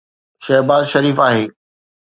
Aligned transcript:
شهباز 0.43 0.89
شريف 0.91 1.19
آهي. 1.19 1.45